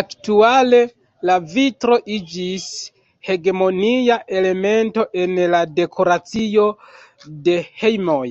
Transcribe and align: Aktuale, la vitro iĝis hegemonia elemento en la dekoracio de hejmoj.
Aktuale, 0.00 0.78
la 1.30 1.38
vitro 1.54 1.96
iĝis 2.16 2.66
hegemonia 3.28 4.18
elemento 4.40 5.06
en 5.22 5.34
la 5.56 5.62
dekoracio 5.80 6.68
de 7.48 7.56
hejmoj. 7.82 8.28